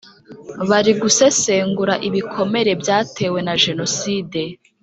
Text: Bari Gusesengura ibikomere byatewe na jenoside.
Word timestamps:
Bari 0.69 0.91
Gusesengura 1.01 1.93
ibikomere 2.07 2.71
byatewe 2.81 3.39
na 3.47 3.55
jenoside. 3.63 4.41